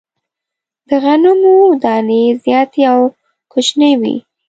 [0.87, 2.99] د غنمو دانې زیاتي او
[3.51, 4.15] کوچنۍ وې.